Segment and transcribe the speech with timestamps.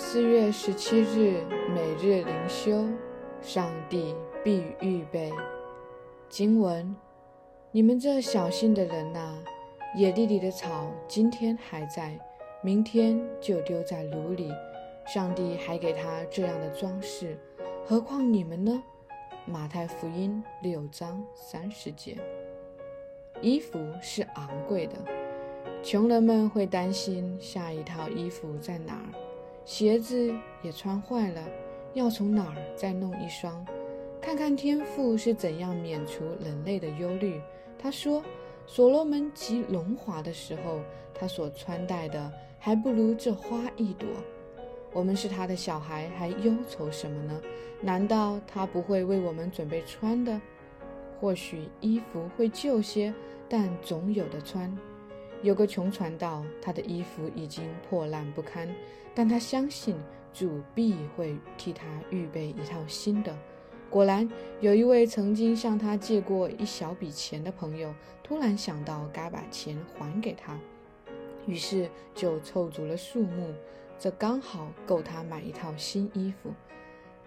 [0.00, 1.42] 四月十七日，
[1.74, 2.86] 每日灵修，
[3.42, 5.32] 上帝必预备。
[6.28, 6.94] 经文：
[7.72, 9.42] 你们这小心的人呐，
[9.96, 12.16] 野地里的草今天还在，
[12.62, 14.52] 明天就丢在炉里。
[15.04, 17.36] 上帝还给他这样的装饰，
[17.84, 18.80] 何况你们呢？
[19.46, 22.16] 马太福音六章三十节。
[23.42, 24.94] 衣服是昂贵的，
[25.82, 29.27] 穷人们会担心下一套衣服在哪儿。
[29.68, 31.44] 鞋子也穿坏了，
[31.92, 33.62] 要从哪儿再弄一双？
[34.18, 37.38] 看看天父是怎样免除人类的忧虑。
[37.78, 38.24] 他说
[38.66, 40.80] ：“所罗门极荣华的时候，
[41.12, 44.08] 他所穿戴的还不如这花一朵。
[44.90, 47.38] 我们是他的小孩，还忧愁什么呢？
[47.82, 50.40] 难道他不会为我们准备穿的？
[51.20, 53.12] 或许衣服会旧些，
[53.50, 54.74] 但总有的穿。”
[55.42, 58.68] 有个穷传道，他的衣服已经破烂不堪，
[59.14, 59.96] 但他相信
[60.32, 63.36] 主必会替他预备一套新的。
[63.88, 64.28] 果然，
[64.60, 70.58] 有一位曾经向他借过一小笔钱的朋友，突然想到该把钱还给他，
[71.46, 73.54] 于是就凑足了数目，
[73.98, 76.50] 这刚好够他买一套新衣服。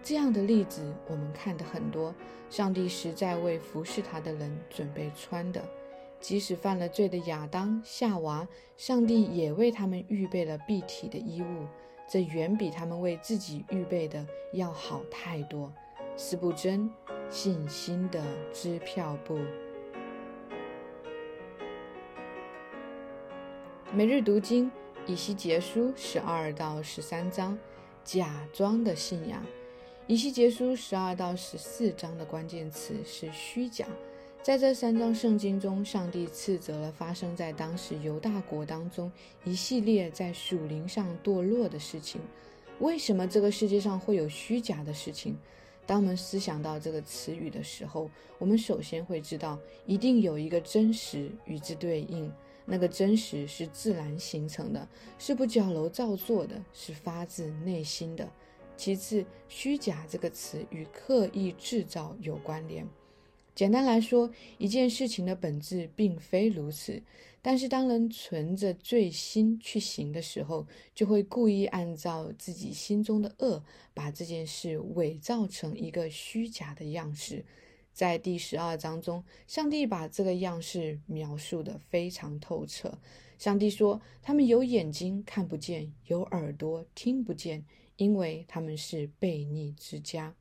[0.04, 2.14] 这样的例子我们看得很多，
[2.50, 5.64] 上帝实在为服侍他的人准备穿的。
[6.22, 11.66] 即使犯了罪的亚当、夏娃，上帝也为他们预备了蔽体的衣物，
[12.08, 15.70] 这远比他们为自己预备的要好太多。
[16.16, 16.88] 斯布真，
[17.28, 19.36] 信心的支票部。
[23.92, 24.70] 每日读经，
[25.06, 27.58] 以西结书十二到十三章，
[28.04, 29.44] 假装的信仰。
[30.06, 33.86] 以西结书十二到十四章的关键词是虚假。
[34.42, 39.10] 在这三章圣经中，上帝斥责了发生在当时犹大国当中
[39.44, 42.20] 一系列在属灵上堕落的事情。
[42.80, 45.36] 为什么这个世界上会有虚假的事情？
[45.86, 49.56] 当我们思想到这个词语的时候，我们首先会知道，
[49.86, 52.28] 一定有一个真实与之对应。
[52.64, 54.88] 那个真实是自然形成的，
[55.20, 58.28] 是不矫揉造作的，是发自内心的。
[58.76, 62.84] 其次，虚假这个词与刻意制造有关联。
[63.54, 67.02] 简单来说，一件事情的本质并非如此。
[67.44, 77.44] 但是，当人存着罪心去行的时候，就会故意按照自己心中的恶，把这件事伪造成一个虚假的样式。
[77.92, 82.96] 在第十二章中，上帝把这个样式描述得非常透彻。
[83.38, 87.64] 上帝说：“他们有眼睛看不见，有耳朵听不见，
[87.96, 90.36] 因为他们是悖逆之家。”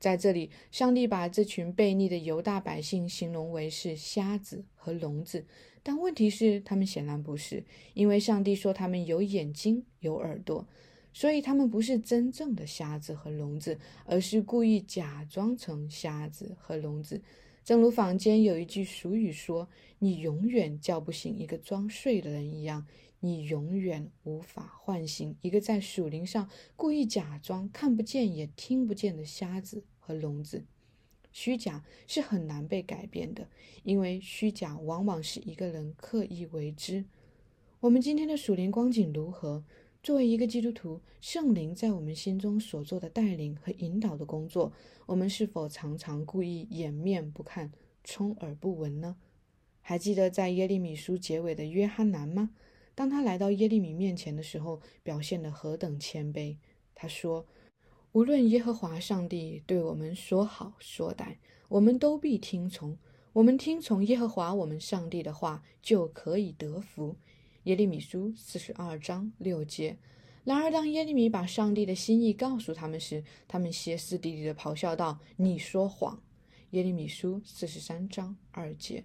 [0.00, 5.44] 在这里，上帝把这群悖逆的犹大百姓形容为是瞎子和聋子，
[5.82, 7.62] 但问题是，他们显然不是，
[7.92, 10.66] 因为上帝说他们有眼睛、有耳朵，
[11.12, 17.20] 所以他们不是真正的瞎子和聋子，而是故意假装成瞎子和聋子。
[17.64, 19.68] 正如坊间有一句俗语说
[20.00, 22.86] ：“你永远叫不醒一个装睡的人一样。”
[23.22, 30.64] 你永远无法唤醒一个在树林上故意假装看不见也听不见的瞎子和聋子。
[31.30, 33.46] 虚假是很难被改变的，
[33.82, 37.04] 因为虚假往往是一个人刻意为之。
[37.80, 39.64] 我们今天的属灵光景如何？
[40.02, 44.72] 作为一个基督徒，圣灵在我们心中所做的带领和引导的工作，
[45.04, 47.70] 我们是否常常故意掩面不看、
[48.02, 49.16] 充耳不闻呢？
[49.82, 52.50] 还记得在耶利米书结尾的约翰南吗？
[52.94, 56.56] 当他来到耶利米面前的时候，表现得何等谦卑！
[56.94, 57.46] 他说
[58.12, 61.36] ：“无论耶和华上帝对我们说好说歹，
[61.68, 62.96] 我们都必听从。
[63.34, 67.16] 我们听从耶和华我们上帝的话，就可以得福。”
[67.64, 69.98] 耶利米书四十二章六节。
[70.44, 76.22] 然而，当耶利米把上帝的心意告诉他们时，他们歇斯底里地咆哮道：“你说谎！”
[76.70, 79.04] 耶利米书四十三章二节。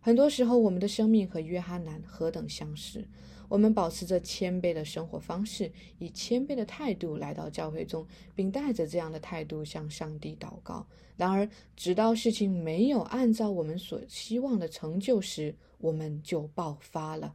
[0.00, 3.08] 很多时候，我们的生命和约翰南何等相似。
[3.48, 10.86] 我们保持着谦卑的生活方式，以谦卑的态度来到教会中，并带着这样的态度向上帝祷告。
[11.16, 17.34] 然而，直到事情没有按照我们所希望的成就时，我们就爆发了，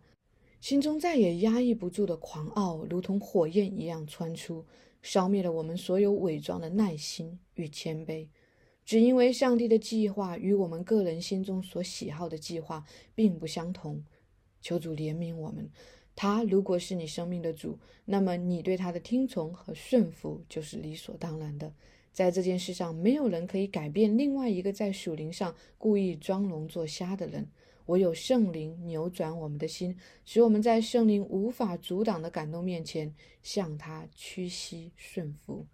[0.63, 4.65] 心中再也压抑不住的狂傲，如同火焰一样窜出，
[5.01, 8.30] 消灭了我们所有伪装的耐心与谦卑。
[8.86, 14.06] 只因为上帝的计划与我们个人心中所喜好的计划并不相同，
[14.62, 15.69] 求主怜悯我们。
[16.15, 21.74] 他如果是你生命的主，那么你对他的听从和顺服就是理所当然的。
[22.13, 27.50] 在这件事上，没有人可以改变另外一个在属灵上故意装聋作瞎的人。
[27.88, 35.65] 唯有圣灵扭转我们的心，使我们在圣灵无法阻挡的感动面前，向他屈膝顺服。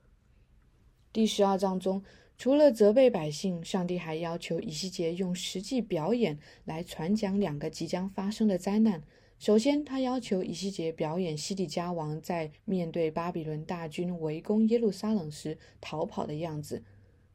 [1.12, 2.04] 第十二章中，
[2.38, 9.04] 除了责备百姓，上帝还要求以西结用实际表演来传讲两个即将发生的灾难。
[9.40, 16.84] 首先，他要求以西结表演西底家王在面对巴比伦大军围攻耶路撒冷时逃跑的样子。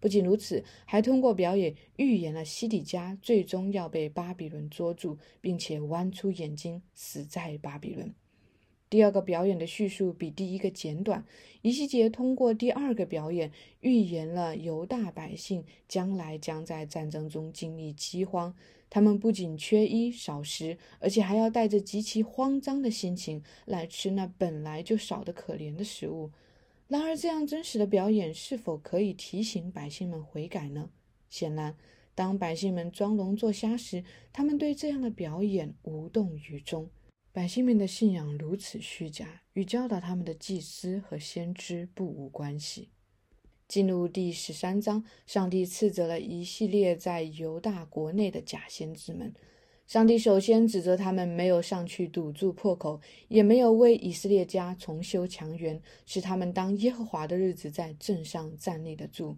[0.05, 8.15] 不仅如此，还通过表演预言了西底家最终要被巴比伦捉住，并且剜出眼睛死在巴比伦。
[8.91, 11.25] 第二个表演的叙述比第一个简短。
[11.62, 18.55] 伊西杰通过第二个表演预言了犹大百姓将来将在战争中经历饥荒，
[18.91, 26.31] 他们不仅缺衣少食，而且还要带着极其慌张的心情来吃那本来就少得可怜的食物。
[26.86, 30.90] 然而，这样真实的表演是否可以提醒百姓们悔改呢？
[31.31, 31.76] 显然，
[32.14, 36.90] 当百姓们装聋作瞎时，他们对这样的表演无动于衷。
[37.32, 42.90] 百姓们的信仰如此虚假，与教导他们的祭司和先知不无关系。
[43.66, 49.34] 进入第十三章，上帝斥责了一系列在犹大国内的假先知们。
[49.86, 59.36] 上帝首先指责他们没有上去堵住破口，也没有为以色列家重修墙垣，使他们当耶和华的日子在镇上站立得住。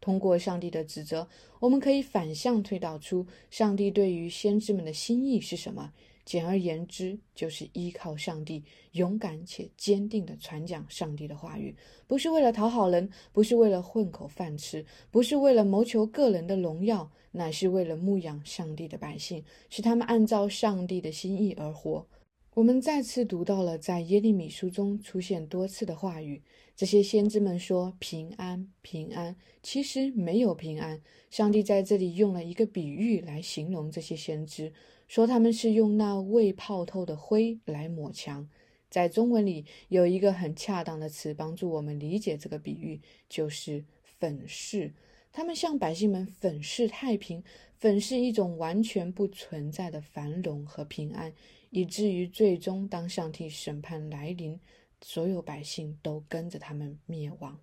[0.00, 1.28] 通过上帝的指责，
[1.60, 5.92] 我们可以反向推导出上帝对于先知们的心意是什么。
[6.30, 8.62] 简而言之，就是依靠上帝，
[8.92, 11.74] 勇敢且坚定地传讲上帝的话语，
[12.06, 22.06] 不是为了讨好人，不是为了混口饭吃，不是为了谋求个人的荣耀，乃是为了牧养上帝的百姓，使他们按照上帝的心意而活。
[22.54, 26.40] 我们再次读到了在耶利米书中出现多次的话语，
[26.76, 29.34] 这些先知们说平安，平安，
[29.64, 31.00] 其实没有平安。
[31.28, 34.72] 上帝在这里用了一个比喻来形容这些先知。
[35.10, 38.48] 说他们是用那未泡透的灰来抹墙，
[38.88, 44.94] 在中文里有一个很恰当的词帮助我们理解这个比喻，就是粉饰。
[45.32, 47.42] 他们向百姓们粉饰太平，
[47.76, 51.34] 粉饰一种完全不存在的繁荣和平安，
[51.70, 54.60] 以至于最终当上帝审判来临，
[55.02, 57.58] 所有百姓都跟着他们灭亡。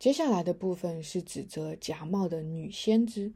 [0.00, 3.32] 接下来的部分是指责假冒的女先知。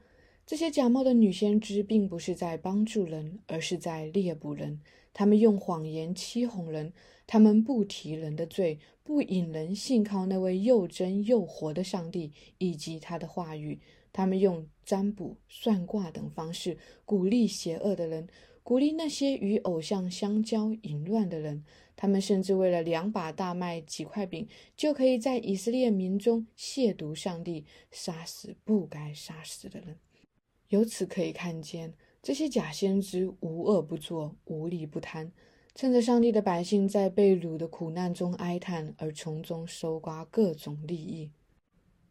[0.51, 4.81] 这些假冒的女先知并不是在帮助人，而是在猎捕人。
[5.15, 6.93] 他们用谎言欺哄人，
[7.25, 13.79] 他们不提人的罪，不引人信靠那位又真又活的上帝以及他的话语。
[14.13, 18.27] 他们用占卜、算卦等方式鼓励邪恶的人，
[18.65, 21.65] 鼓励那些与偶像相交、淫乱的人。
[21.95, 29.97] 他们甚至为了两把大麦、几块饼，就可以在以色列民中亵渎上帝，杀死不该杀死的人。
[30.71, 35.33] 由此可以看见，这些假先知无恶不作，无利不贪，
[35.75, 41.33] 趁着上帝的百姓在被掳的苦难中哀叹，而从中搜刮各种利益。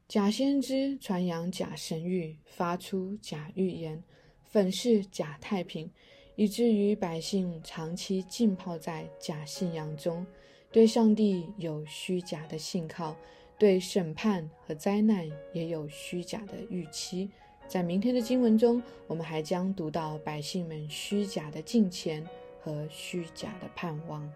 [0.09, 4.03] 假先知传扬假神谕，发出假预言，
[4.43, 5.89] 粉饰假太平，
[6.35, 10.25] 以至于百姓长期浸泡在假信仰中，
[10.69, 13.15] 对上帝有虚假的信靠，
[13.57, 17.29] 对审判和灾难也有虚假的预期。
[17.69, 22.27] 在明天的经文中，我们还将读到百姓们虚假的敬虔
[22.59, 24.27] 和虚假的盼望。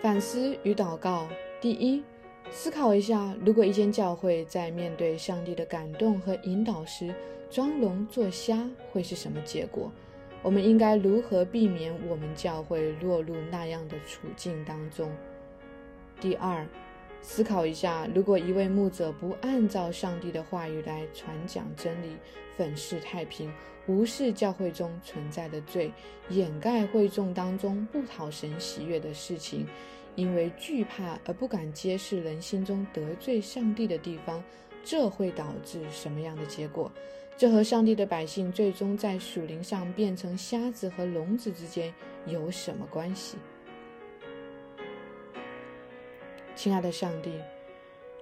[0.00, 1.26] 反思与祷告：
[1.60, 2.04] 第一，
[2.52, 7.12] 思考一下，如果一间教会在面对上帝的感动和引导时
[7.50, 9.90] 装聋作瞎，会是什么结果？
[10.40, 15.10] 我们应该如何避免我们教会落入那样的处境当中？
[16.20, 16.64] 第二。
[17.20, 22.16] 思考一下，如果一位牧者不按照上帝的话语来传讲真理，
[22.56, 23.52] 粉饰太平，
[23.86, 25.92] 无视教会中存在的罪，
[26.30, 29.66] 掩盖会众当中不讨神喜悦的事情，
[30.14, 34.42] 因为惧怕而不敢揭示人心中得罪上帝的地方，
[34.82, 36.90] 这会导致什么样的结果？
[37.36, 41.94] 这和上帝的百姓最终在属灵上变成瞎子和聋子之间
[42.26, 43.36] 有什么关系？
[46.58, 47.30] 亲爱的上帝，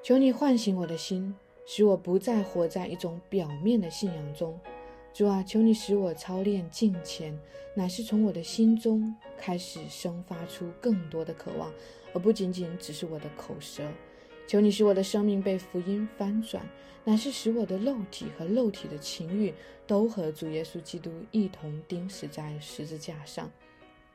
[0.02, 4.61] 求你唤醒我的心，使我不再活在一种表面的信仰中。
[5.14, 7.35] 主啊，求你使我操练敬虔，
[7.75, 11.73] 乃是从我的心中开始生发出更多的渴望，
[12.12, 13.83] 而不仅仅只是我的口舌。
[14.47, 16.69] 求你使我的生命被福音翻转，
[17.05, 19.55] 乃是使我的肉体和肉体的情欲
[19.87, 23.50] 都和主耶稣基督一同钉死在十字架上。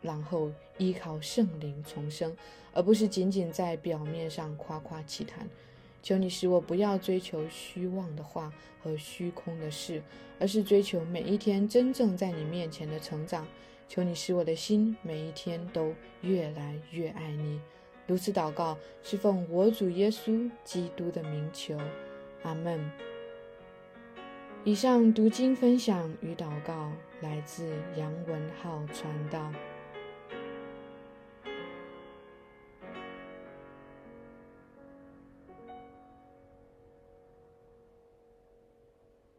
[0.01, 2.35] 然后依靠圣灵重生，
[2.73, 5.47] 而不是仅仅在表面上夸夸其谈。
[6.03, 10.01] 求你使我不要追求虚妄的话和虚空的事，
[10.39, 13.45] 而是追求每一天真正在你面前的成长。
[13.87, 17.59] 求你使我的心每一天都越来越爱你。
[18.07, 21.77] 如此祷告，是奉我主耶稣基督的名求。
[22.43, 22.89] 阿门。
[24.63, 26.91] 以上读经分享与祷告
[27.21, 29.51] 来自杨文浩传道。